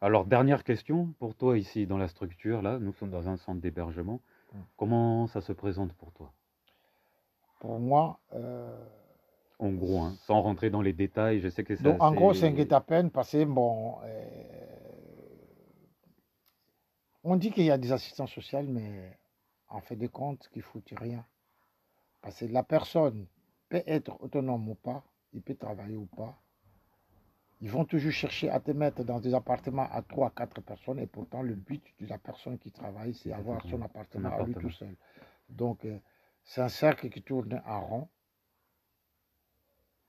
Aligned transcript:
Alors, 0.00 0.24
dernière 0.24 0.64
question 0.64 1.14
pour 1.18 1.34
toi 1.34 1.58
ici 1.58 1.86
dans 1.86 1.98
la 1.98 2.08
structure, 2.08 2.62
là, 2.62 2.78
nous 2.78 2.92
sommes 2.92 3.10
dans 3.10 3.28
un 3.28 3.36
centre 3.36 3.60
d'hébergement. 3.60 4.20
Mm. 4.52 4.58
Comment 4.76 5.26
ça 5.26 5.40
se 5.40 5.52
présente 5.52 5.92
pour 5.94 6.12
toi? 6.12 6.32
Pour 7.60 7.78
moi, 7.78 8.18
euh, 8.32 8.74
En 9.58 9.70
gros, 9.70 10.00
hein, 10.00 10.14
sans 10.22 10.40
rentrer 10.40 10.70
dans 10.70 10.80
les 10.80 10.94
détails, 10.94 11.40
je 11.40 11.48
sais 11.48 11.64
que 11.64 11.76
c'est 11.76 11.82
donc, 11.82 12.02
en 12.02 12.12
gros, 12.14 12.32
c'est 12.32 12.46
un 12.46 12.52
guet-apens 12.52 13.10
parce 13.10 13.32
que, 13.32 13.44
bon, 13.44 13.96
euh, 14.04 14.60
on 17.22 17.36
dit 17.36 17.50
qu'il 17.50 17.64
y 17.64 17.70
a 17.70 17.76
des 17.76 17.92
assistants 17.92 18.26
sociaux, 18.26 18.62
mais 18.62 19.18
en 19.68 19.82
fait 19.82 19.96
de 19.96 20.06
compte, 20.06 20.48
qu'ils 20.48 20.62
foutent 20.62 20.94
rien. 20.96 21.24
Parce 22.22 22.40
que 22.40 22.46
la 22.46 22.62
personne 22.62 23.26
peut 23.68 23.82
être 23.86 24.16
autonome 24.22 24.70
ou 24.70 24.74
pas, 24.74 25.04
il 25.34 25.42
peut 25.42 25.54
travailler 25.54 25.96
ou 25.96 26.06
pas. 26.06 26.40
Ils 27.60 27.70
vont 27.70 27.84
toujours 27.84 28.12
chercher 28.12 28.48
à 28.50 28.58
te 28.60 28.70
mettre 28.70 29.04
dans 29.04 29.20
des 29.20 29.34
appartements 29.34 29.88
à 29.90 30.02
3 30.02 30.30
4 30.30 30.60
personnes 30.62 30.98
et 30.98 31.06
pourtant 31.06 31.42
le 31.42 31.54
but 31.54 31.82
de 32.00 32.06
la 32.06 32.18
personne 32.18 32.58
qui 32.58 32.70
travaille, 32.72 33.14
c'est 33.14 33.32
avoir 33.32 33.62
son 33.66 33.82
appartement 33.82 34.30
à 34.30 34.42
lui 34.44 34.54
tout 34.54 34.70
seul. 34.70 34.96
Donc, 35.48 35.84
euh, 35.84 35.98
c'est 36.44 36.62
un 36.62 36.68
cercle 36.68 37.10
qui 37.10 37.22
tourne 37.22 37.62
en 37.66 37.80
rond 37.82 38.08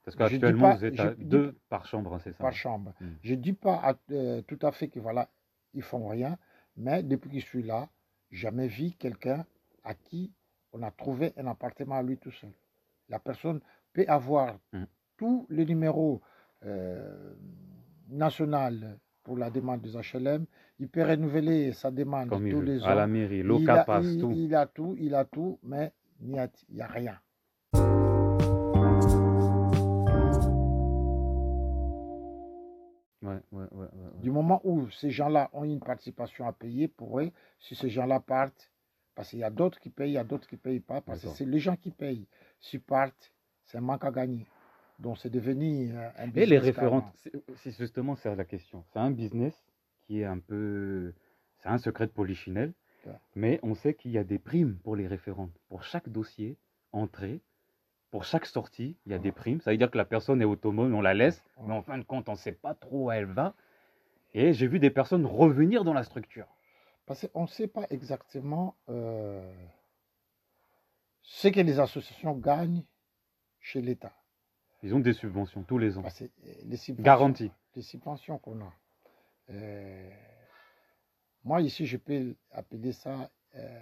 Parce 0.05 0.15
qu'actuellement, 0.15 0.75
vous 0.75 0.85
êtes 0.85 0.99
à 0.99 1.13
deux 1.15 1.59
par 1.69 1.85
chambre, 1.85 2.13
hein, 2.13 2.19
c'est 2.23 2.31
ça 2.31 2.43
par 2.43 2.53
chambre. 2.53 2.93
Mm. 3.01 3.07
Je 3.23 3.33
ne 3.35 3.41
dis 3.41 3.53
pas 3.53 3.75
à- 3.75 3.95
euh, 4.11 4.41
tout 4.43 4.59
à 4.61 4.71
fait 4.71 4.87
que 4.87 4.99
voilà, 4.99 5.29
ils 5.73 5.83
font 5.83 6.07
rien, 6.07 6.37
mais 6.77 7.03
depuis 7.03 7.29
que 7.29 7.39
je 7.39 7.45
suis 7.45 7.63
là, 7.63 7.89
jamais 8.31 8.67
vu 8.67 8.91
quelqu'un 8.91 9.45
à 9.83 9.93
qui 9.93 10.31
on 10.73 10.81
a 10.83 10.91
trouvé 10.91 11.33
un 11.37 11.47
appartement 11.47 11.95
à 11.95 12.03
lui 12.03 12.17
tout 12.17 12.31
seul. 12.31 12.51
La 13.09 13.19
personne 13.19 13.59
peut 13.93 14.05
avoir 14.07 14.57
Mm. 14.73 14.83
tous 15.17 15.45
les 15.49 15.65
numéros 15.65 16.21
euh, 16.65 17.33
nationaux 18.09 18.97
pour 19.23 19.37
la 19.37 19.49
demande 19.49 19.81
des 19.81 19.91
HLM, 19.93 20.45
il 20.79 20.89
peut 20.89 21.03
renouveler 21.03 21.73
sa 21.73 21.91
demande 21.91 22.29
Comme 22.29 22.49
tous 22.49 22.61
les 22.61 22.83
À 22.83 22.95
la 22.95 23.03
ans. 23.03 23.07
mairie, 23.07 23.39
il, 23.39 23.69
a, 23.69 23.83
passe, 23.83 24.05
il- 24.05 24.19
tout. 24.19 24.31
il 24.35 24.55
a 24.55 24.65
tout, 24.65 24.95
il 24.99 25.15
a 25.15 25.25
tout, 25.25 25.59
mais 25.63 25.91
il 26.21 26.29
n'y 26.29 26.81
a, 26.81 26.87
rien. 26.87 27.19
Ouais, 33.23 33.39
ouais, 33.51 33.65
ouais. 33.73 33.87
Du 34.21 34.31
moment 34.31 34.61
où 34.63 34.89
ces 34.89 35.11
gens-là 35.11 35.49
ont 35.53 35.63
une 35.63 35.79
participation 35.79 36.47
à 36.47 36.53
payer 36.53 36.87
pour 36.87 37.19
eux, 37.19 37.31
si 37.59 37.75
ces 37.75 37.89
gens-là 37.89 38.19
partent, 38.19 38.71
parce 39.13 39.29
qu'il 39.29 39.39
y 39.39 39.43
a 39.43 39.51
d'autres 39.51 39.79
qui 39.79 39.91
payent, 39.91 40.11
il 40.11 40.13
y 40.15 40.17
a 40.17 40.23
d'autres 40.23 40.47
qui 40.47 40.55
ne 40.55 40.59
payent 40.59 40.79
pas, 40.79 41.01
parce 41.01 41.21
que 41.21 41.27
c'est 41.29 41.45
les 41.45 41.59
gens 41.59 41.75
qui 41.75 41.91
payent. 41.91 42.27
S'ils 42.59 42.81
partent, 42.81 43.31
c'est 43.65 43.77
un 43.77 43.81
manque 43.81 44.05
à 44.05 44.11
gagner. 44.11 44.47
Donc 45.01 45.17
c'est 45.17 45.29
devenu 45.31 45.91
euh, 45.93 46.09
un 46.17 46.23
Et 46.25 46.27
business. 46.27 46.49
les 46.49 46.59
référentes, 46.59 47.05
c'est 47.15 47.31
c'est 47.57 47.71
justement 47.77 48.15
ça 48.15 48.35
la 48.35 48.45
question. 48.45 48.83
C'est 48.93 48.99
un 48.99 49.11
business 49.11 49.55
qui 50.05 50.21
est 50.21 50.25
un 50.25 50.39
peu, 50.39 51.13
c'est 51.57 51.69
un 51.69 51.77
secret 51.79 52.05
de 52.07 52.11
polichinelle, 52.11 52.73
Ouais. 53.05 53.13
mais 53.33 53.59
on 53.63 53.73
sait 53.73 53.95
qu'il 53.95 54.11
y 54.11 54.19
a 54.19 54.23
des 54.23 54.37
primes 54.37 54.77
pour 54.83 54.95
les 54.95 55.07
référentes. 55.07 55.51
Pour 55.69 55.81
chaque 55.83 56.07
dossier, 56.07 56.55
entrée, 56.91 57.41
pour 58.11 58.23
chaque 58.25 58.45
sortie, 58.45 58.95
il 59.07 59.11
y 59.11 59.15
a 59.15 59.17
des 59.17 59.31
primes. 59.31 59.59
Ça 59.61 59.71
veut 59.71 59.77
dire 59.77 59.89
que 59.89 59.97
la 59.97 60.05
personne 60.05 60.39
est 60.39 60.45
autonome, 60.45 60.93
on 60.93 61.01
la 61.01 61.15
laisse, 61.15 61.43
Ouais. 61.57 61.63
mais 61.67 61.73
en 61.73 61.81
fin 61.81 61.97
de 61.97 62.03
compte, 62.03 62.29
on 62.29 62.33
ne 62.33 62.37
sait 62.37 62.51
pas 62.51 62.75
trop 62.75 63.05
où 63.07 63.11
elle 63.11 63.25
va. 63.25 63.55
Et 64.35 64.53
j'ai 64.53 64.67
vu 64.67 64.77
des 64.79 64.91
personnes 64.91 65.25
revenir 65.25 65.83
dans 65.83 65.93
la 65.95 66.03
structure. 66.03 66.45
Parce 67.07 67.27
qu'on 67.33 67.41
ne 67.43 67.47
sait 67.47 67.67
pas 67.67 67.87
exactement 67.89 68.75
euh, 68.87 69.41
ce 71.23 71.47
que 71.47 71.59
les 71.59 71.79
associations 71.79 72.35
gagnent 72.35 72.83
chez 73.59 73.81
l'État. 73.81 74.13
Ils 74.83 74.93
ont 74.95 74.99
des 74.99 75.13
subventions 75.13 75.63
tous 75.63 75.77
les 75.77 75.97
ans. 75.97 76.01
Que 76.03 76.23
euh, 76.23 76.27
les 76.63 76.77
subventions, 76.77 77.03
Garantie. 77.03 77.51
les 77.75 77.81
subventions 77.81 78.37
qu'on 78.39 78.61
a. 78.61 78.73
euh, 79.51 80.09
moi, 81.43 81.61
ici, 81.61 81.85
je 81.85 81.97
peux 81.97 82.35
appeler 82.51 82.91
ça 82.91 83.31
euh, 83.55 83.81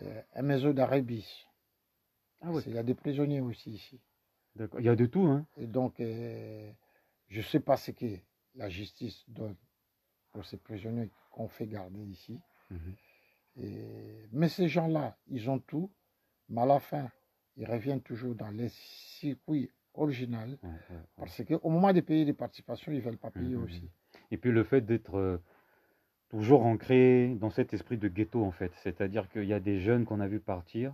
euh, 0.00 0.22
un 0.34 0.42
maison 0.42 0.72
d'arrêt 0.72 1.02
bis. 1.02 1.46
Ah 2.40 2.50
ouais, 2.50 2.62
qu'il 2.62 2.74
y 2.74 2.78
a 2.78 2.82
des 2.82 2.94
prisonniers 2.94 3.40
aussi 3.40 3.70
ici. 3.72 4.00
d'accord. 4.56 4.80
Il 4.80 4.86
y 4.86 4.88
a 4.88 4.96
de 4.96 5.06
tout, 5.06 5.26
hein. 5.26 5.46
Et 5.56 5.66
donc, 5.66 5.94
je 5.98 6.72
ne 7.38 7.42
sais 7.42 7.60
pas 7.60 7.76
ce 7.76 7.90
que 7.92 8.18
la 8.54 8.68
justice 8.68 9.24
donne 9.28 9.56
pour 10.32 10.44
ces 10.44 10.56
prisonniers 10.58 11.10
qu'on 11.30 11.48
fait 11.48 11.66
garder 11.66 12.00
ici. 12.02 12.38
Mhm. 12.70 12.94
Et- 13.56 14.28
mais 14.32 14.48
ces 14.48 14.68
gens-là, 14.68 15.16
ils 15.28 15.48
ont 15.48 15.58
tout, 15.60 15.90
mais 16.48 16.62
à 16.62 16.66
la 16.66 16.80
fin, 16.80 17.10
ils 17.56 17.66
reviennent 17.66 18.00
toujours 18.02 18.34
dans 18.34 18.50
les 18.50 18.68
circuits 18.70 19.70
originaux. 19.94 20.38
Ouais, 20.38 20.48
ouais, 20.62 20.70
ouais. 20.90 20.96
Parce 21.16 21.42
qu'au 21.44 21.68
moment 21.70 21.92
de 21.92 22.00
payer 22.00 22.24
des 22.24 22.32
participations, 22.32 22.92
ils 22.92 22.98
ne 22.98 23.02
veulent 23.02 23.16
pas 23.18 23.30
payer 23.30 23.56
Mhm, 23.56 23.62
aussi. 23.64 23.88
Et 24.30 24.36
puis 24.36 24.50
le 24.50 24.64
fait 24.64 24.80
d'être 24.80 25.16
euh, 25.16 25.38
toujours 26.30 26.64
ancré 26.66 27.34
dans 27.40 27.50
cet 27.50 27.72
esprit 27.74 27.96
de 27.98 28.08
ghetto, 28.08 28.42
en 28.44 28.50
fait. 28.50 28.72
C'est-à-dire 28.82 29.28
qu'il 29.30 29.44
y 29.44 29.52
a 29.52 29.60
des 29.60 29.78
jeunes 29.80 30.04
qu'on 30.04 30.20
a 30.20 30.26
vu 30.26 30.40
partir 30.40 30.92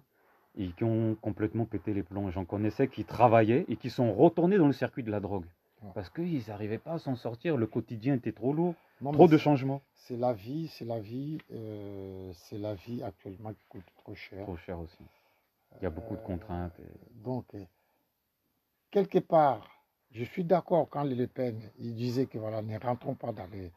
et 0.56 0.68
qui 0.72 0.84
ont 0.84 1.14
complètement 1.14 1.64
pété 1.64 1.94
les 1.94 2.02
plombs. 2.02 2.30
J'en 2.30 2.44
connaissais 2.44 2.88
qui 2.88 3.04
travaillaient 3.04 3.64
et 3.68 3.76
qui 3.76 3.88
sont 3.90 4.12
retournés 4.12 4.58
dans 4.58 4.66
le 4.66 4.72
circuit 4.72 5.02
de 5.02 5.10
la 5.10 5.20
drogue. 5.20 5.46
Ouais. 5.82 5.90
Parce 5.94 6.10
qu'ils 6.10 6.42
n'arrivaient 6.48 6.78
pas 6.78 6.94
à 6.94 6.98
s'en 6.98 7.14
sortir. 7.16 7.56
Le 7.56 7.66
quotidien 7.66 8.14
était 8.14 8.32
trop 8.32 8.52
lourd. 8.52 8.74
Non, 9.00 9.12
Trop 9.12 9.28
de 9.28 9.38
changements. 9.38 9.80
C'est 9.94 10.16
la 10.18 10.34
vie, 10.34 10.68
c'est 10.68 10.84
la 10.84 10.98
vie, 11.00 11.38
euh, 11.52 12.30
c'est 12.34 12.58
la 12.58 12.74
vie 12.74 13.02
actuellement 13.02 13.52
qui 13.54 13.64
coûte 13.68 13.84
trop 13.96 14.14
cher. 14.14 14.42
Trop 14.42 14.56
cher 14.56 14.78
aussi. 14.78 14.98
Il 15.78 15.84
y 15.84 15.86
a 15.86 15.90
beaucoup 15.90 16.14
de 16.14 16.20
Euh, 16.20 16.24
contraintes. 16.26 16.78
et- 16.80 17.14
Donc, 17.22 17.54
euh, 17.54 17.64
quelque 18.90 19.18
part, 19.18 19.68
je 20.10 20.24
suis 20.24 20.44
d'accord 20.44 20.88
quand 20.88 21.04
Le 21.04 21.26
Pen 21.26 21.60
il 21.78 21.94
disait 21.94 22.26
que 22.26 22.38
voilà, 22.38 22.62
ne 22.62 22.78
rentrons 22.78 23.14
pas 23.14 23.32
dans, 23.32 23.46
les- 23.46 23.72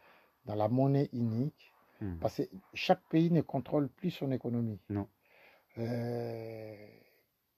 dans 0.45 0.55
la 0.55 0.67
monnaie 0.67 1.09
unique, 1.13 1.71
Hmm. 2.01 2.15
parce 2.19 2.37
que 2.37 2.43
chaque 2.73 3.03
pays 3.09 3.31
ne 3.31 3.41
contrôle 3.41 3.87
plus 3.89 4.11
son 4.11 4.31
économie. 4.31 4.79
Non. 4.89 5.07
Euh, 5.77 6.87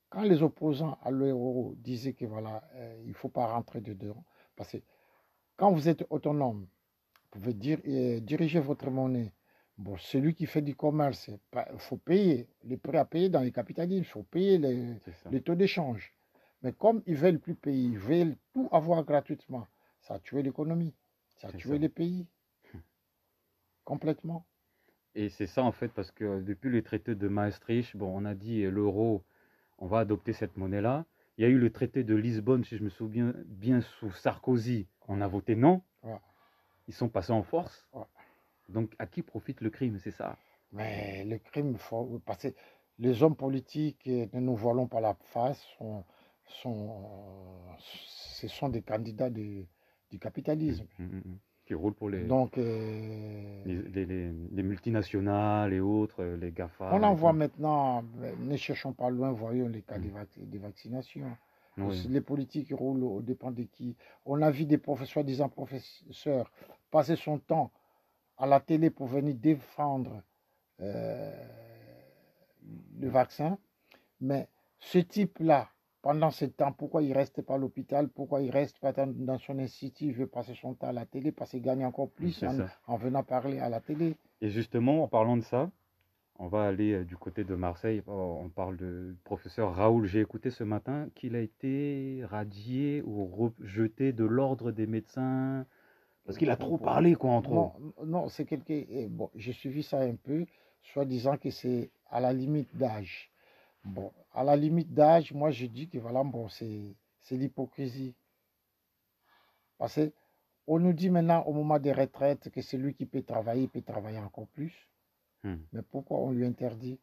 quand 0.10 0.24
les 0.24 0.42
opposants 0.44 0.98
à 1.02 1.12
l'euro 1.12 1.76
disaient 1.78 2.14
que 2.14 2.26
voilà, 2.26 2.64
euh, 2.76 3.02
il 3.04 3.10
ne 3.10 3.14
faut 3.14 3.30
pas 3.30 3.48
rentrer 3.48 3.82
dedans, 3.82 4.24
parce 4.56 4.72
que 4.72 4.78
quand 5.58 5.72
vous 5.72 5.88
êtes 5.90 6.06
autonome, 6.10 6.68
vous 7.34 7.52
pouvez 7.52 7.80
euh, 7.88 8.20
diriger 8.20 8.60
votre 8.60 8.90
monnaie. 8.90 9.34
Bon, 9.78 9.98
celui 9.98 10.34
qui 10.34 10.46
fait 10.46 10.62
du 10.62 10.74
commerce, 10.74 11.30
il 11.30 11.80
faut 11.80 11.98
payer 11.98 12.48
les 12.64 12.78
prix 12.78 12.98
à 12.98 13.04
payer 13.04 13.30
dans 13.30 13.42
les 13.42 13.52
capitalismes, 13.52 14.04
il 14.04 14.06
faut 14.06 14.24
payer 14.24 14.58
les, 14.58 15.42
taux 15.42 15.56
d'échange. 15.56 16.14
Mais 16.62 16.72
comme 16.72 17.04
ils 17.06 17.16
veulent 17.16 17.40
plus 17.40 17.56
payer, 17.56 17.90
ils 17.90 17.98
veulent 17.98 18.38
tout 18.54 18.70
avoir 18.72 19.04
gratuitement, 19.04 19.68
ça 20.00 20.16
a 20.16 20.20
tué 20.20 20.44
l'économie, 20.44 20.94
ça 21.36 21.50
a 21.50 21.52
tué 21.52 21.72
ça. 21.72 21.78
les 21.78 21.90
pays. 21.90 22.26
Complètement. 23.84 24.46
Et 25.14 25.30
c'est 25.30 25.48
ça 25.48 25.64
en 25.64 25.72
fait, 25.72 25.90
parce 25.90 26.12
que 26.12 26.42
depuis 26.42 26.70
le 26.70 26.82
traité 26.82 27.14
de 27.14 27.28
Maastricht, 27.28 27.96
bon, 27.98 28.14
on 28.16 28.26
a 28.26 28.34
dit 28.34 28.64
euh, 28.64 28.72
l'euro, 28.72 29.24
on 29.78 29.88
va 29.88 30.00
adopter 30.00 30.34
cette 30.34 30.56
monnaie-là. 30.56 31.06
Il 31.38 31.42
y 31.42 31.46
a 31.46 31.50
eu 31.50 31.60
le 31.60 31.70
traité 31.70 32.06
de 32.06 32.16
Lisbonne, 32.16 32.64
si 32.64 32.78
je 32.78 32.84
me 32.84 32.90
souviens 32.90 33.34
bien, 33.46 33.82
sous 33.82 34.12
Sarkozy, 34.12 34.88
on 35.10 35.20
a 35.20 35.28
voté 35.28 35.56
non. 35.56 35.82
Ouais. 36.02 36.18
Ils 36.88 36.94
sont 36.94 37.10
passés 37.10 37.34
en 37.34 37.44
force. 37.44 37.88
Ouais. 37.94 38.04
Donc 38.70 38.94
à 39.00 39.06
qui 39.06 39.22
profite 39.22 39.62
le 39.62 39.70
crime 39.70 39.98
C'est 40.00 40.12
ça? 40.12 40.38
Mais 40.72 41.24
le 41.26 41.38
crime, 41.38 41.78
faut, 41.78 42.20
parce 42.26 42.44
que 42.44 42.48
les 43.00 43.24
hommes 43.24 43.36
politiques, 43.36 44.08
euh, 44.08 44.28
ne 44.34 44.40
nous 44.40 44.56
voilons 44.56 44.88
pas 44.88 45.00
la 45.02 45.16
face, 45.22 45.62
sont, 45.78 46.04
sont, 46.46 47.02
ce 47.80 48.48
sont 48.48 48.70
des 48.70 48.82
candidats 48.82 49.30
du, 49.30 49.66
du 50.12 50.20
capitalisme. 50.20 50.86
Mm, 51.00 51.04
mm, 51.04 51.18
mm. 51.18 51.38
Qui 51.66 51.74
roulent 51.74 51.96
pour 51.96 52.10
les, 52.10 52.26
Donc, 52.26 52.58
euh, 52.58 53.64
les, 53.66 53.82
les- 53.82 54.06
les- 54.06 54.32
les 54.52 54.64
multinationales 54.64 55.74
et 55.74 55.80
autres, 55.80 56.22
euh, 56.22 56.38
les 56.38 56.52
GAFA. 56.52 56.92
on 56.94 57.02
en 57.04 57.14
voit 57.16 57.32
tout. 57.32 57.38
maintenant, 57.38 58.04
euh, 58.22 58.32
ne 58.40 58.56
cherchons 58.56 58.94
pas 58.94 59.10
loin, 59.10 59.32
voyons 59.32 59.68
les 59.68 59.82
cas 59.82 59.98
des, 59.98 60.10
vac- 60.10 60.38
des 60.38 60.58
vaccinations. 60.60 61.36
Oui. 61.78 62.06
Les 62.10 62.22
politiques 62.22 62.72
roulent 62.72 63.04
au 63.04 63.22
dépend 63.22 63.52
de 63.52 63.64
qui. 63.64 63.98
On 64.26 64.42
a 64.42 64.52
vu 64.52 64.66
des 64.66 64.78
professeurs, 64.78 65.14
soi-disant 65.14 65.50
professeurs, 65.50 66.52
passer 66.92 67.16
son 67.16 67.40
temps 67.40 67.72
à 68.38 68.46
la 68.46 68.60
télé 68.60 68.90
pour 68.90 69.08
venir 69.08 69.36
défendre 69.36 70.22
euh, 70.82 71.32
le 73.00 73.10
vaccin. 73.10 73.58
Mais 74.22 74.48
ce 74.80 75.00
type-là, 75.00 75.70
pendant 76.02 76.32
ce 76.32 76.46
temps, 76.46 76.72
pourquoi 76.72 77.02
il 77.02 77.10
ne 77.10 77.16
reste 77.16 77.42
pas 77.42 77.56
à 77.56 77.58
l'hôpital? 77.58 78.10
Pourquoi 78.10 78.42
il 78.42 78.52
reste 78.52 78.80
pas 78.80 78.94
dans, 78.94 79.38
son 79.40 79.60
institut? 79.60 80.06
Il 80.06 80.14
veut 80.14 80.28
passer 80.28 80.54
son 80.54 80.74
temps 80.74 80.88
à 80.88 80.94
la 80.94 81.06
télé 81.06 81.32
parce 81.32 81.52
qu'il 81.52 81.62
gagne 81.62 81.86
encore 81.86 82.10
plus 82.10 82.44
en, 82.44 82.58
en 82.88 82.98
venant 82.98 83.24
parler 83.24 83.60
à 83.60 83.70
la 83.70 83.80
télé. 83.80 84.16
Et 84.42 84.50
justement, 84.50 85.04
en 85.04 85.08
parlant 85.08 85.38
de 85.38 85.44
ça, 85.44 85.70
on 86.38 86.48
va 86.48 86.64
aller 86.64 86.94
euh, 86.94 87.06
du 87.06 87.16
côté 87.16 87.44
de 87.44 87.56
Marseille. 87.56 88.02
Oh, 88.08 88.40
On 88.42 88.50
parle 88.50 88.78
de 88.78 89.16
professeur 89.24 89.74
Raoul. 89.74 90.06
J'ai 90.06 90.20
écouté 90.20 90.50
ce 90.50 90.64
matin 90.64 91.08
qu'il 91.16 91.36
a 91.36 91.40
été 91.40 92.22
radié 92.26 93.02
ou 93.06 93.26
rejeté 93.26 94.12
de 94.12 94.26
l'ordre 94.26 94.72
des 94.72 94.86
médecins 94.88 95.66
parce 96.26 96.38
qu'il 96.38 96.50
a 96.50 96.58
trop 96.58 96.78
parlé, 96.78 97.16
quoi, 97.16 97.32
entre 97.32 97.52
Non, 97.52 97.68
autres. 97.68 98.06
non 98.06 98.30
c'est 98.30 98.46
quelqu'un. 98.46 98.84
eh, 98.90 99.08
Bon, 99.08 99.30
j'ai 99.36 99.54
suivi 99.54 99.84
ça 99.84 100.02
un 100.02 100.16
peu, 100.16 100.46
soit 100.84 101.06
disant 101.06 101.38
que 101.38 101.52
c'est 101.52 101.92
à 102.10 102.20
la 102.20 102.34
limite 102.34 102.76
d'âge. 102.76 103.32
Bon, 103.84 104.12
à 104.34 104.44
la 104.44 104.56
limite 104.56 104.94
d'âge, 104.94 105.34
moi 105.34 105.52
je 105.52 105.66
dis 105.68 105.88
que 105.90 105.98
voilà, 106.00 106.24
bon, 106.24 106.48
c'est 106.50 106.96
l'hypocrisie. 107.32 108.16
Parce 109.78 109.96
que 109.96 110.12
On 110.68 110.80
nous 110.80 110.94
dit 110.94 111.10
maintenant 111.10 111.44
au 111.44 111.54
moment 111.54 111.80
des 111.80 111.94
retraites 111.94 112.50
que 112.52 112.62
celui 112.62 112.94
qui 112.96 113.06
peut 113.06 113.24
travailler 113.24 113.68
peut 113.68 113.82
travailler 113.84 114.20
encore 114.20 114.48
plus. 114.50 114.90
Hmm. 115.44 115.58
Mais 115.74 115.82
pourquoi 115.84 116.20
on 116.20 116.32
lui 116.32 116.46
interdit? 116.46 117.00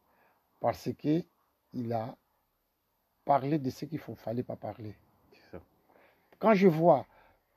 Parce 0.60 0.90
que 0.94 1.24
il 1.72 1.92
a 1.92 2.16
parlé 3.24 3.58
de 3.58 3.70
ce 3.70 3.84
qu'il 3.84 4.00
ne 4.08 4.14
fallait 4.14 4.42
pas 4.44 4.56
parler. 4.56 4.94
Ça. 5.50 5.60
Quand 6.38 6.54
je 6.54 6.68
vois 6.68 7.06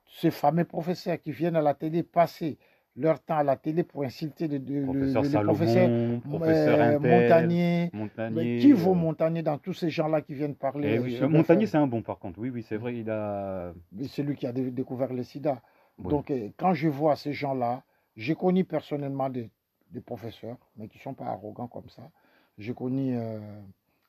ces 0.06 0.30
fameux 0.30 0.64
professeurs 0.64 1.20
qui 1.20 1.32
viennent 1.32 1.56
à 1.56 1.62
la 1.62 1.74
télé 1.74 2.02
passer 2.02 2.58
leur 2.98 3.20
temps 3.20 3.36
à 3.36 3.42
la 3.42 3.56
télé 3.56 3.82
pour 3.82 4.04
insulter 4.04 4.48
le, 4.48 4.56
le- 4.56 4.84
Professeur 4.86 5.22
le- 5.22 5.28
Salomon, 5.28 5.52
professeur 5.54 6.20
professeur 6.22 6.80
euh, 6.80 6.96
Intel, 6.96 7.22
Montagnier. 7.22 7.90
Montagnier. 7.92 8.54
Mais 8.54 8.60
qui 8.60 8.72
vaut 8.72 8.92
euh, 8.92 8.94
Montagnier 8.94 9.42
dans 9.42 9.58
tous 9.58 9.74
ces 9.74 9.90
gens-là 9.90 10.22
qui 10.22 10.32
viennent 10.32 10.54
parler 10.54 10.94
eh 10.94 10.98
oui, 10.98 11.16
sur 11.16 11.28
Montagnier, 11.28 11.66
c'est 11.66 11.76
un 11.76 11.86
bon 11.86 12.00
par 12.00 12.18
contre. 12.18 12.38
Oui, 12.38 12.48
oui, 12.48 12.62
c'est 12.62 12.76
vrai, 12.78 12.96
il 12.96 13.10
a. 13.10 13.74
C'est 14.08 14.22
lui 14.22 14.34
qui 14.34 14.46
a 14.46 14.52
dé- 14.52 14.70
découvert 14.70 15.12
le 15.12 15.22
sida. 15.22 15.60
Oui. 15.98 16.08
Donc, 16.08 16.30
euh, 16.30 16.48
quand 16.56 16.72
je 16.72 16.88
vois 16.88 17.16
ces 17.16 17.34
gens-là, 17.34 17.82
j'ai 18.16 18.34
connu 18.34 18.64
personnellement 18.64 19.28
des, 19.28 19.50
des 19.90 20.00
professeurs, 20.00 20.56
mais 20.78 20.88
qui 20.88 20.96
ne 20.96 21.02
sont 21.02 21.14
pas 21.14 21.26
arrogants 21.26 21.68
comme 21.68 21.88
ça. 21.90 22.10
J'ai 22.56 22.72
connu 22.72 23.14
euh, 23.14 23.38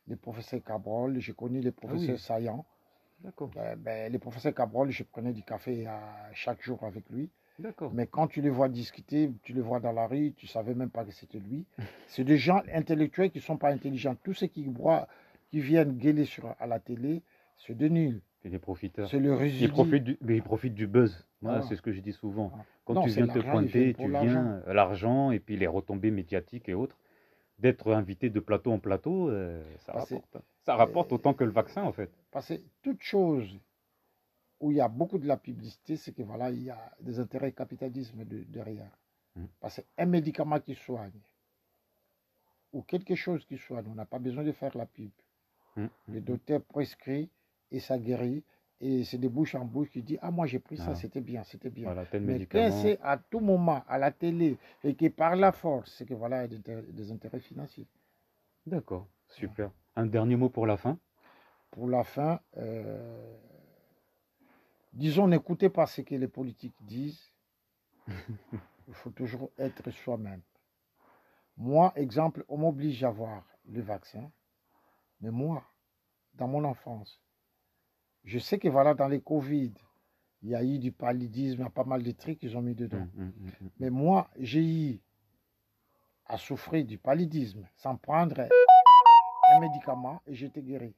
les 0.08 0.16
professeurs 0.16 0.62
Cabrol, 0.64 1.20
j'ai 1.20 1.34
connu 1.34 1.60
les 1.60 1.72
professeurs 1.72 2.16
oui. 2.16 2.20
Saillant. 2.22 2.66
D'accord, 3.24 3.50
Euh, 3.58 3.75
ben, 3.75 4.12
les 4.12 4.19
professeurs 4.19 4.54
Cabrol, 4.54 4.90
je 4.92 5.04
prenais 5.04 5.34
du 5.34 5.42
café 5.44 5.88
à, 5.88 6.00
chaque 6.34 6.62
jour 6.62 6.84
avec 6.84 7.04
lui. 7.10 7.30
d'accord. 7.60 7.92
Mais 7.94 8.06
quand 8.06 8.28
tu 8.28 8.42
les 8.42 8.50
vois 8.50 8.69
discuter, 8.69 9.31
tu 9.44 9.54
les 9.54 9.62
vois 9.62 9.80
dans 9.80 9.92
la 9.92 10.06
rue, 10.08 10.34
tu 10.34 10.46
savais 10.48 10.75
même 10.75 10.90
pas 10.92 11.04
que 11.04 11.12
c'était 11.12 11.40
lui. 11.40 11.66
C'est 12.08 12.24
des 12.24 12.38
gens 12.38 12.62
intellectuels 12.74 13.31
qui 13.31 13.40
ne 13.40 13.44
sont 13.44 13.58
pas 13.58 13.69
intelligents. 13.72 14.16
Tous 14.24 14.34
ceux 14.34 14.48
qui, 14.48 14.64
broient- 14.68 15.08
qui 15.50 15.60
viennent 15.60 15.98
gueuler 15.98 16.25
sur, 16.25 16.54
à 16.60 16.68
la 16.68 16.80
télé, 16.80 17.22
c'est 17.58 17.75
de 17.75 17.88
nuls. 17.88 18.22
C'est 18.44 18.50
des 18.50 18.60
profiteurs. 18.60 19.10
C'est 19.10 19.20
le 19.20 19.31
Ils 19.31 19.36
résultat. 19.36 19.74
profitent 19.74 20.04
du, 20.04 20.18
mais 20.22 20.36
ils 20.38 20.44
profitent 20.44 20.75
du 20.75 20.86
buzz. 20.86 21.25
Voilà, 21.42 21.58
Voilà. 21.60 21.70
c'est 21.70 21.75
ce 21.75 21.81
que 21.81 21.92
je 21.92 22.02
dis 22.02 22.13
souvent. 22.13 22.50
Voilà. 22.50 22.66
Quand 22.86 22.94
Non, 22.94 23.02
tu 23.02 23.10
viens 23.10 23.28
te 23.28 23.40
pointer, 23.40 23.94
tu 23.96 24.08
l'argent. 24.08 24.30
viens 24.30 24.62
euh, 24.68 24.74
l'argent 24.74 25.31
et 25.31 25.40
puis 25.40 25.58
les 25.58 25.66
retombées 25.68 26.12
médiatiques 26.12 26.70
et 26.70 26.75
autres. 26.75 26.98
D'être 27.60 27.92
invité 27.92 28.30
de 28.30 28.40
plateau 28.40 28.72
en 28.72 28.78
plateau, 28.78 29.30
euh, 29.30 29.63
ça 29.80 29.94
Bah, 29.94 30.04
c'est- 30.08 30.13
rapporte. 30.16 30.36
hein. 30.36 30.42
Ça 30.62 30.75
rapporte 30.75 31.12
autant 31.13 31.34
que 31.34 31.44
le 31.44 31.50
vaccin 31.50 31.81
en 31.84 31.92
fait. 31.92 32.12
Parce 32.31 32.47
que 32.50 32.62
toute 32.81 33.01
chose 33.01 33.57
où 34.59 34.71
il 34.71 34.77
y 34.77 34.81
a 34.81 34.88
beaucoup 34.88 35.18
de 35.18 35.27
la 35.27 35.38
publicité, 35.38 35.97
c'est 35.97 36.12
que 36.13 36.24
voilà, 36.24 36.50
il 36.50 36.63
y 36.63 36.69
a 36.69 36.91
des 37.00 37.19
intérêts 37.19 37.51
capitalisme 37.51 38.25
de- 38.25 38.44
derrière. 38.44 38.91
Mm. 39.35 39.45
Parce 39.59 39.81
qu'un 39.81 40.06
médicament 40.06 40.59
qui 40.59 40.75
soigne, 40.75 41.12
ou 42.74 42.81
quelque 42.81 43.15
chose 43.15 43.45
qui 43.45 43.57
soigne, 43.57 43.85
on 43.89 43.95
n'a 43.95 44.06
pas 44.06 44.19
besoin 44.19 44.44
de 44.44 44.51
faire 44.51 44.75
la 44.77 44.85
pub. 44.85 45.12
Mm. 45.75 45.85
Le 46.09 46.21
docteur 46.21 46.62
prescrit 46.63 47.29
et 47.71 47.79
ça 47.79 47.97
guérit. 47.97 48.44
Et 48.79 49.03
c'est 49.06 49.18
de 49.18 49.27
bouche 49.27 49.56
en 49.56 49.65
bouche 49.65 49.89
qui 49.89 50.03
dit 50.03 50.19
Ah, 50.21 50.29
moi 50.29 50.45
j'ai 50.45 50.59
pris 50.59 50.77
ça, 50.77 50.89
Ah. 50.91 50.95
c'était 50.95 51.21
bien, 51.21 51.44
c'était 51.44 51.71
bien. 51.71 51.85
Voilà, 51.85 52.06
tel 52.06 52.21
Mais 52.21 52.45
quand 52.45 52.69
c'est 52.71 53.00
à 53.01 53.18
tout 53.18 53.39
moment 53.39 53.83
à 53.88 53.97
la 53.97 54.12
télé 54.12 54.57
et 54.83 54.94
que 54.94 55.07
par 55.07 55.35
la 55.35 55.51
force, 55.51 55.95
c'est 55.97 56.06
que 56.06 56.13
voilà, 56.13 56.45
il 56.45 56.53
y 56.53 56.71
a 56.71 56.81
des 56.81 57.12
intérêts 57.12 57.39
financiers. 57.39 57.88
D'accord, 58.68 59.07
super. 59.29 59.71
Un 59.95 60.06
dernier 60.06 60.35
mot 60.35 60.50
pour 60.50 60.68
la 60.68 60.77
fin? 60.77 61.00
Pour 61.77 61.88
la 61.88 62.03
fin, 62.03 62.39
euh, 62.57 63.38
disons, 64.94 65.27
n'écoutez 65.27 65.69
pas 65.69 65.85
ce 65.85 66.01
que 66.01 66.15
les 66.15 66.27
politiques 66.27 66.74
disent. 66.81 67.31
Il 68.88 68.94
faut 68.95 69.12
toujours 69.12 69.51
être 69.59 69.91
soi-même. 69.91 70.41
Moi, 71.56 71.94
exemple, 71.95 72.44
on 72.50 72.57
m'oblige 72.57 73.03
à 73.03 73.09
avoir 73.09 73.45
le 73.65 73.81
vaccin, 73.81 74.31
mais 75.21 75.29
moi, 75.29 75.63
dans 76.33 76.47
mon 76.47 76.63
enfance, 76.63 77.21
je 78.24 78.39
sais 78.39 78.57
que 78.57 78.69
voilà, 78.69 78.95
dans 78.95 79.07
les 79.07 79.21
Covid, 79.21 79.74
il 80.41 80.50
y 80.50 80.56
a 80.56 80.63
eu 80.63 80.79
du 80.79 80.91
paludisme, 80.91 81.59
il 81.59 81.63
y 81.63 81.68
a 81.68 81.69
pas 81.69 81.83
mal 81.83 82.01
de 82.01 82.12
trucs 82.12 82.39
qu'ils 82.39 82.57
ont 82.57 82.63
mis 82.63 82.74
dedans. 82.74 83.07
Hum, 83.18 83.33
hum, 83.39 83.51
hum. 83.62 83.69
Mais 83.79 83.91
moi, 83.91 84.31
j'ai 84.39 84.63
eu 84.63 85.00
à 86.25 86.39
souffrir 86.39 86.83
du 86.88 86.97
paludisme 86.97 87.68
sans 87.75 87.97
prendre 87.97 88.39
un 88.39 89.59
médicament 89.59 90.24
et 90.25 90.33
j'étais 90.33 90.63
guéri. 90.63 90.95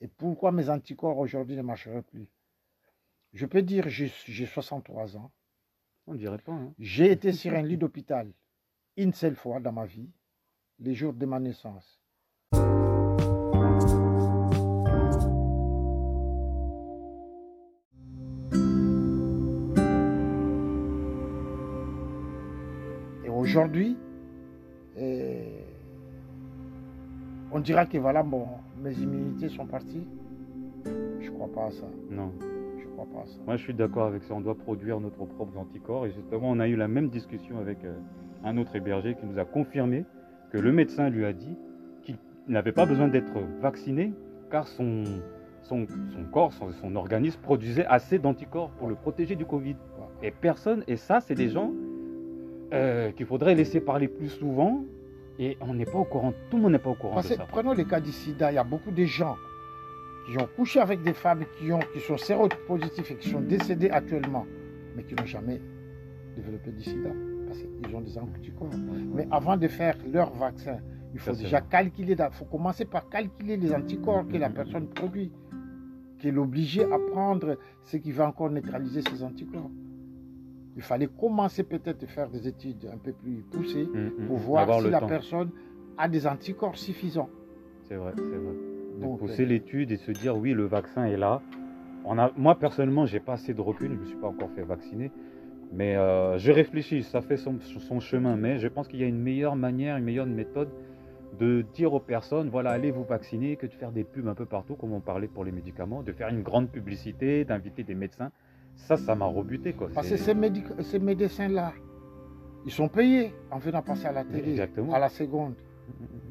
Et 0.00 0.08
pourquoi 0.08 0.52
mes 0.52 0.70
anticorps 0.70 1.18
aujourd'hui 1.18 1.56
ne 1.56 1.62
marcheraient 1.62 2.02
plus? 2.02 2.28
Je 3.32 3.46
peux 3.46 3.62
dire, 3.62 3.88
j'ai 3.88 4.10
j'ai 4.26 4.46
63 4.46 5.16
ans. 5.16 5.32
On 6.06 6.14
dirait 6.14 6.38
pas. 6.38 6.52
hein. 6.52 6.72
J'ai 6.78 7.10
été 7.10 7.32
sur 7.32 7.52
un 7.54 7.62
lit 7.62 7.76
d'hôpital 7.76 8.32
une 8.96 9.12
seule 9.12 9.36
fois 9.36 9.60
dans 9.60 9.72
ma 9.72 9.86
vie, 9.86 10.10
les 10.78 10.94
jours 10.94 11.12
de 11.12 11.26
ma 11.26 11.38
naissance. 11.38 12.00
Et 23.24 23.28
aujourd'hui, 23.28 23.96
euh, 24.96 25.57
on 27.52 27.60
dira 27.60 27.86
que 27.86 27.98
voilà, 27.98 28.22
bon, 28.22 28.46
mes 28.82 28.92
immunités 28.94 29.48
sont 29.48 29.66
parties. 29.66 30.06
Je 31.20 31.30
crois 31.30 31.48
pas 31.48 31.66
à 31.66 31.70
ça. 31.70 31.86
Non. 32.10 32.32
Je 32.78 32.86
crois 32.88 33.06
pas 33.06 33.22
à 33.22 33.26
ça. 33.26 33.38
Moi, 33.46 33.56
je 33.56 33.62
suis 33.62 33.74
d'accord 33.74 34.06
avec 34.06 34.22
ça. 34.22 34.34
On 34.34 34.40
doit 34.40 34.56
produire 34.56 35.00
nos 35.00 35.10
propres 35.10 35.56
anticorps. 35.56 36.06
Et 36.06 36.10
justement, 36.12 36.50
on 36.50 36.60
a 36.60 36.68
eu 36.68 36.76
la 36.76 36.88
même 36.88 37.08
discussion 37.08 37.58
avec 37.58 37.84
euh, 37.84 37.94
un 38.44 38.56
autre 38.58 38.74
hébergé 38.76 39.14
qui 39.14 39.26
nous 39.26 39.38
a 39.38 39.44
confirmé 39.44 40.04
que 40.50 40.58
le 40.58 40.72
médecin 40.72 41.08
lui 41.08 41.24
a 41.24 41.32
dit 41.32 41.56
qu'il 42.02 42.16
n'avait 42.48 42.72
pas 42.72 42.86
besoin 42.86 43.08
d'être 43.08 43.38
vacciné 43.60 44.12
car 44.50 44.66
son, 44.66 45.04
son, 45.62 45.86
son 45.86 46.24
corps, 46.32 46.52
son, 46.52 46.72
son 46.72 46.96
organisme 46.96 47.40
produisait 47.40 47.86
assez 47.86 48.18
d'anticorps 48.18 48.70
pour 48.70 48.88
le 48.88 48.94
protéger 48.94 49.36
du 49.36 49.44
Covid. 49.44 49.76
Et 50.22 50.30
personne, 50.30 50.82
et 50.88 50.96
ça, 50.96 51.20
c'est 51.20 51.34
des 51.34 51.48
gens 51.48 51.72
euh, 52.72 53.12
qu'il 53.12 53.26
faudrait 53.26 53.54
laisser 53.54 53.80
parler 53.80 54.08
plus 54.08 54.28
souvent. 54.28 54.84
Et 55.38 55.56
on 55.60 55.74
n'est 55.74 55.84
pas 55.84 55.98
au 55.98 56.04
courant, 56.04 56.32
tout 56.50 56.56
le 56.56 56.62
monde 56.64 56.72
n'est 56.72 56.78
pas 56.78 56.90
au 56.90 56.94
courant 56.94 57.14
Parce 57.14 57.30
de 57.30 57.34
ça. 57.36 57.46
prenons 57.46 57.72
le 57.74 57.84
cas 57.84 58.00
du 58.00 58.10
sida, 58.10 58.50
il 58.50 58.56
y 58.56 58.58
a 58.58 58.64
beaucoup 58.64 58.90
de 58.90 59.04
gens 59.04 59.36
qui 60.26 60.36
ont 60.38 60.48
couché 60.56 60.80
avec 60.80 61.02
des 61.02 61.12
femmes 61.14 61.44
qui, 61.58 61.72
ont, 61.72 61.78
qui 61.92 62.00
sont 62.00 62.16
séropositifs 62.18 63.10
et 63.12 63.16
qui 63.16 63.30
sont 63.30 63.40
décédés 63.40 63.88
actuellement, 63.90 64.46
mais 64.96 65.04
qui 65.04 65.14
n'ont 65.14 65.26
jamais 65.26 65.60
développé 66.34 66.72
du 66.72 66.82
sida. 66.82 67.10
Parce 67.46 67.60
qu'ils 67.60 67.94
ont 67.96 68.00
des 68.00 68.18
anticorps. 68.18 68.68
Mais 69.14 69.26
avant 69.30 69.56
de 69.56 69.68
faire 69.68 69.96
leur 70.12 70.34
vaccin, 70.34 70.78
il 71.14 71.20
faut 71.20 71.32
déjà 71.32 71.60
calculer, 71.62 72.14
il 72.18 72.28
faut 72.32 72.44
commencer 72.44 72.84
par 72.84 73.08
calculer 73.08 73.56
les 73.56 73.72
anticorps 73.74 74.26
que 74.28 74.36
la 74.36 74.48
Mhm. 74.48 74.54
personne 74.54 74.86
produit, 74.88 75.32
qu'elle 76.18 76.34
est 76.34 76.38
obligée 76.38 76.84
à 76.84 76.98
prendre 77.12 77.56
ce 77.84 77.96
qui 77.96 78.10
va 78.12 78.26
encore 78.28 78.50
neutraliser 78.50 79.00
ces 79.02 79.22
anticorps. 79.22 79.70
Il 80.78 80.82
fallait 80.82 81.08
commencer 81.08 81.64
peut-être 81.64 82.04
à 82.04 82.06
faire 82.06 82.30
des 82.30 82.46
études 82.46 82.88
un 82.92 82.98
peu 82.98 83.12
plus 83.12 83.42
poussées 83.50 83.88
Hum, 83.92 84.12
hum, 84.16 84.26
pour 84.28 84.36
voir 84.38 84.80
si 84.80 84.88
la 84.90 85.00
temps. 85.00 85.06
personne 85.08 85.50
a 85.98 86.08
des 86.08 86.24
anticorps 86.26 86.76
suffisants. 86.78 87.28
C'est 87.88 87.96
vrai, 87.96 88.12
c'est 88.16 88.22
vrai. 88.22 88.54
De 88.94 89.00
Donc, 89.02 89.18
pousser 89.18 89.42
euh, 89.42 89.46
l'étude 89.46 89.90
et 89.90 89.96
se 89.96 90.12
dire 90.12 90.36
oui, 90.36 90.52
le 90.52 90.66
vaccin 90.66 91.04
est 91.06 91.16
là. 91.16 91.42
On 92.04 92.16
a, 92.16 92.30
moi 92.36 92.54
personnellement, 92.56 93.06
j'ai 93.06 93.18
pas 93.18 93.32
assez 93.32 93.54
de 93.54 93.60
recul, 93.60 93.88
je 93.88 93.94
ne 93.94 93.98
me 93.98 94.04
suis 94.06 94.16
pas 94.16 94.28
encore 94.28 94.50
fait 94.54 94.62
vacciner, 94.62 95.10
mais 95.72 95.96
euh, 95.96 96.38
je 96.38 96.52
réfléchis, 96.52 97.02
ça 97.02 97.20
fait 97.22 97.36
son, 97.36 97.58
son 97.60 97.98
chemin. 98.00 98.36
Mais 98.36 98.58
je 98.60 98.68
pense 98.68 98.86
qu'il 98.86 99.00
y 99.00 99.04
a 99.04 99.08
une 99.08 99.18
meilleure 99.20 99.56
manière, 99.56 99.96
une 99.96 100.04
meilleure 100.04 100.26
méthode 100.26 100.68
de 101.40 101.64
dire 101.74 101.92
aux 101.92 102.00
personnes 102.00 102.50
voilà, 102.50 102.70
allez 102.70 102.92
vous 102.92 103.04
vacciner, 103.04 103.56
que 103.56 103.66
de 103.66 103.72
faire 103.74 103.90
des 103.92 104.04
pubs 104.04 104.28
un 104.28 104.34
peu 104.34 104.46
partout, 104.46 104.76
comme 104.76 104.92
on 104.92 105.00
parlait 105.00 105.28
pour 105.28 105.44
les 105.44 105.52
médicaments, 105.52 106.04
de 106.04 106.12
faire 106.12 106.28
une 106.28 106.42
grande 106.42 106.68
publicité, 106.70 107.44
d'inviter 107.44 107.82
des 107.82 107.96
médecins. 107.96 108.30
Ça, 108.86 108.96
ça 108.96 109.14
m'a 109.14 109.26
rebuté 109.26 109.72
quoi. 109.74 109.88
Parce 109.94 110.08
que 110.08 110.16
ces, 110.16 110.34
médecins-là, 110.98 111.72
ils 112.64 112.72
sont 112.72 112.88
payés 112.88 113.34
en 113.50 113.58
venant 113.58 113.82
passer 113.82 114.06
à 114.06 114.12
la 114.12 114.24
télé, 114.24 114.50
Exactement. 114.52 114.92
à 114.94 114.98
la 114.98 115.08
seconde. 115.08 115.54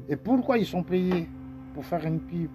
Et 0.08 0.16
pourquoi 0.16 0.58
ils 0.58 0.66
sont 0.66 0.82
payés 0.82 1.28
Pour 1.74 1.84
faire 1.84 2.04
une 2.04 2.20
pub? 2.20 2.50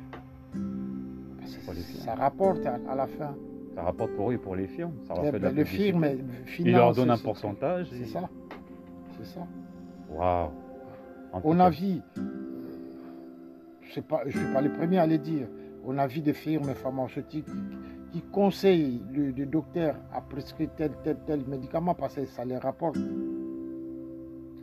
Parce 1.39 1.55
que 1.57 1.71
les 1.71 1.81
ça 1.81 2.15
rapporte 2.15 2.65
à, 2.65 2.79
à 2.89 2.95
la 2.95 3.07
fin. 3.07 3.35
Ça 3.75 3.81
rapporte 3.83 4.11
pour 4.15 4.29
eux 4.31 4.33
et 4.33 4.37
pour 4.37 4.55
les 4.55 4.67
firmes. 4.67 4.93
Ça 5.07 5.13
leur 5.15 5.25
Eh 5.25 5.31
fait 5.31 5.39
de 5.39 5.43
la 5.43 5.51
ben, 5.51 5.57
le 5.57 5.65
Ils 6.59 6.71
leur 6.71 6.93
donnent 6.93 7.09
un 7.11 7.15
ce- 7.15 7.23
pourcentage. 7.23 7.87
C'est 7.89 8.01
et- 8.01 8.05
ça. 8.05 8.29
C'est 9.17 9.25
ça. 9.25 9.47
Waouh. 10.09 10.49
On 11.43 11.59
a 11.59 11.69
vu, 11.69 11.99
je 12.15 12.21
ne 13.81 13.89
suis 13.89 14.01
pas 14.01 14.61
le 14.61 14.71
premier 14.73 14.99
à 14.99 15.07
le 15.07 15.17
dire, 15.17 15.47
on 15.85 15.97
a 15.97 16.05
vu 16.07 16.21
des 16.21 16.33
firmes 16.33 16.73
pharmaceutiques 16.75 17.47
qui 18.13 18.21
conseillent 18.21 19.01
le, 19.11 19.31
le 19.31 19.45
docteur 19.47 19.95
à 20.13 20.21
prescrire 20.21 20.69
tel, 20.77 20.91
tel, 21.03 21.17
tel 21.25 21.43
médicament 21.47 21.95
parce 21.95 22.13
que 22.15 22.25
ça 22.25 22.45
les 22.45 22.57
rapporte. 22.57 22.97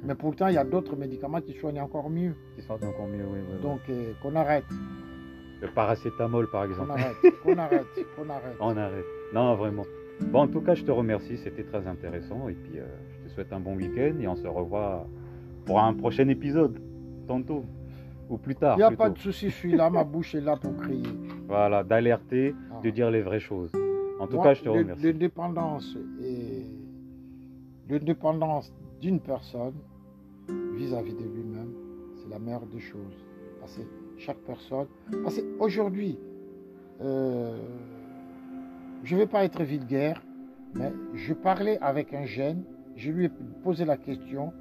Mais 0.04 0.14
pourtant, 0.14 0.46
il 0.46 0.54
y 0.54 0.58
a 0.58 0.64
d'autres 0.64 0.94
médicaments 0.96 1.40
qui 1.40 1.52
soignent 1.54 1.80
encore 1.82 2.08
mieux. 2.08 2.34
Sont 2.60 2.74
encore 2.74 3.08
mieux, 3.08 3.24
oui. 3.28 3.40
Donc, 3.60 3.80
euh, 3.90 4.12
qu'on 4.22 4.36
arrête, 4.36 4.64
Le 5.60 5.68
paracétamol, 5.68 6.48
par 6.50 6.64
exemple. 6.64 6.92
arrête, 6.92 7.16
qu'on 7.42 7.58
arrête, 7.58 7.86
qu'on 8.16 8.30
arrête. 8.30 8.56
On 8.60 8.76
arrête. 8.76 9.04
Non, 9.34 9.56
vraiment. 9.56 9.82
Bon, 10.20 10.42
en 10.42 10.46
tout 10.48 10.60
cas, 10.60 10.74
je 10.76 10.84
te 10.84 10.90
remercie. 10.92 11.36
C'était 11.36 11.64
très 11.64 11.86
intéressant. 11.88 12.48
Et 12.48 12.54
puis, 12.54 12.78
euh, 12.78 12.86
je 13.24 13.28
te 13.28 13.34
souhaite 13.34 13.52
un 13.52 13.60
bon 13.60 13.74
week-end. 13.74 14.14
Et 14.20 14.28
on 14.28 14.36
se 14.36 14.46
revoit 14.46 15.06
pour 15.66 15.80
un 15.80 15.92
prochain 15.94 16.28
épisode. 16.28 16.78
Tantôt. 17.26 17.64
Ou 18.28 18.38
plus 18.38 18.54
tard. 18.54 18.76
Il 18.76 18.78
n'y 18.78 18.84
a 18.84 18.88
plutôt. 18.88 19.02
pas 19.02 19.10
de 19.10 19.18
souci, 19.18 19.50
je 19.50 19.54
suis 19.54 19.72
là, 19.76 19.90
ma 19.90 20.04
bouche 20.04 20.36
est 20.36 20.40
là 20.40 20.56
pour 20.56 20.76
crier. 20.76 21.02
Voilà, 21.50 21.82
d'alerter, 21.84 22.54
Ah. 22.70 22.80
de 22.82 22.90
dire 22.90 23.10
les 23.10 23.22
vraies 23.22 23.40
choses. 23.40 23.72
En 24.20 24.26
tout 24.26 24.36
Moi, 24.36 24.44
cas, 24.44 24.54
je 24.54 24.60
te 24.60 24.66
le- 24.66 24.72
remercie. 24.72 25.02
L'indépendance 25.04 25.96
et 26.22 26.64
L'indépendance 27.88 28.72
d'une 29.00 29.18
personne 29.18 29.74
vis-à-vis 30.76 31.14
de 31.14 31.24
lui-même, 31.24 31.72
c'est 32.14 32.28
la 32.30 32.38
meilleure 32.38 32.66
des 32.66 32.78
choses. 32.78 33.18
Parce 33.58 33.76
que 33.76 33.82
chaque 34.16 34.36
personne. 34.46 34.86
Parce 35.24 35.40
qu'aujourd'hui, 35.40 36.16
euh, 37.00 37.58
je 39.02 39.14
ne 39.16 39.20
vais 39.20 39.26
pas 39.26 39.44
être 39.44 39.64
vulgaire, 39.64 40.22
mais 40.74 40.92
je 41.14 41.34
parlais 41.34 41.78
avec 41.80 42.14
un 42.14 42.26
jeune, 42.26 42.62
je 42.94 43.10
lui 43.10 43.24
ai 43.24 43.30
posé 43.64 43.84
la 43.84 43.96
question 43.96 44.52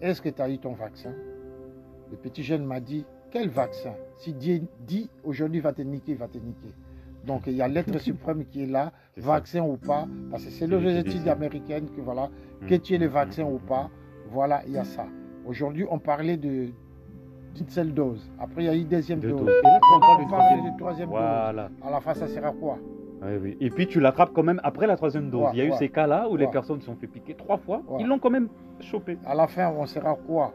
est-ce 0.00 0.22
que 0.22 0.28
tu 0.28 0.40
as 0.40 0.48
eu 0.48 0.58
ton 0.58 0.74
vaccin? 0.74 1.12
Le 2.12 2.16
petit 2.16 2.44
jeune 2.44 2.64
m'a 2.64 2.78
dit 2.78 3.04
quel 3.32 3.48
vaccin 3.48 3.94
Si 4.18 4.32
Dieu 4.34 4.62
dit 4.80 5.10
aujourd'hui 5.24 5.60
va 5.60 5.72
te 5.72 5.82
niquer, 5.82 6.14
va 6.14 6.28
te 6.28 6.38
niquer. 6.38 6.72
Donc 7.26 7.42
il 7.46 7.54
y 7.54 7.62
a 7.62 7.68
l'être 7.68 7.98
suprême 7.98 8.44
qui 8.44 8.64
est 8.64 8.66
là, 8.66 8.92
vaccin 9.16 9.62
ou 9.62 9.76
pas, 9.76 10.06
parce 10.30 10.44
que 10.44 10.50
c'est 10.50 10.66
les 10.66 10.98
études 10.98 11.28
américaines 11.28 11.88
que 11.96 12.00
voilà, 12.00 12.28
mmh. 12.60 12.66
que 12.66 12.74
tu 12.76 12.94
aies 12.94 12.98
le 12.98 13.06
vaccin 13.06 13.44
ou 13.44 13.58
pas, 13.58 13.90
voilà, 14.30 14.62
il 14.66 14.72
y 14.72 14.78
a 14.78 14.84
ça. 14.84 15.06
Aujourd'hui, 15.46 15.86
on 15.90 15.98
parlait 15.98 16.36
de 16.36 16.68
d'une 17.54 17.68
seule 17.68 17.92
dose. 17.92 18.30
Après, 18.40 18.62
il 18.62 18.66
y 18.66 18.68
a 18.70 18.74
eu 18.74 18.84
deuxième 18.84 19.20
dose. 19.20 19.42
Et 19.42 19.62
là, 19.62 19.78
on 19.94 20.00
parle 20.00 20.24
de 20.24 20.78
troisième 20.78 21.10
dose. 21.10 21.18
À 21.82 21.90
la 21.90 22.00
fin, 22.00 22.14
ça 22.14 22.26
sera 22.26 22.50
quoi 22.52 22.78
oui, 23.24 23.36
oui. 23.40 23.56
Et 23.60 23.70
puis 23.70 23.86
tu 23.86 24.00
l'attrapes 24.00 24.32
quand 24.34 24.42
même 24.42 24.60
après 24.64 24.86
la 24.86 24.96
troisième 24.96 25.30
dose. 25.30 25.50
il 25.52 25.58
y 25.58 25.62
a 25.62 25.64
eu 25.66 25.72
ces 25.78 25.88
cas-là 25.88 26.28
où 26.28 26.36
les 26.36 26.48
personnes 26.48 26.80
se 26.80 26.86
sont 26.86 26.96
fait 26.96 27.06
piquer 27.06 27.34
trois 27.34 27.56
fois. 27.56 27.82
Ils 28.00 28.06
l'ont 28.06 28.18
quand 28.18 28.30
même 28.30 28.48
chopé. 28.80 29.18
À 29.24 29.34
la 29.34 29.46
fin, 29.46 29.70
on 29.70 29.86
sera 29.86 30.16
quoi 30.26 30.52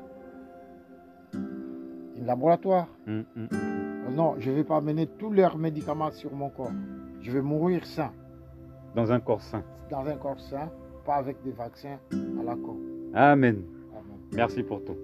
laboratoire. 2.27 2.87
Hum, 3.07 3.23
hum, 3.35 3.47
hum. 3.51 4.15
Non, 4.15 4.35
je 4.39 4.51
ne 4.51 4.55
vais 4.55 4.63
pas 4.63 4.77
amener 4.77 5.07
tous 5.07 5.31
leurs 5.31 5.57
médicaments 5.57 6.11
sur 6.11 6.33
mon 6.33 6.49
corps. 6.49 6.71
Je 7.21 7.31
vais 7.31 7.41
mourir 7.41 7.85
sain. 7.85 8.11
Dans 8.95 9.11
un 9.11 9.19
corps 9.19 9.41
sain. 9.41 9.63
Dans 9.89 10.05
un 10.05 10.15
corps 10.15 10.39
sain, 10.39 10.69
pas 11.05 11.15
avec 11.15 11.41
des 11.43 11.51
vaccins 11.51 11.97
à 12.11 12.43
la 12.43 12.55
con. 12.55 12.77
Amen. 13.13 13.63
Amen. 13.93 14.19
Merci 14.33 14.63
pour 14.63 14.83
tout. 14.83 14.95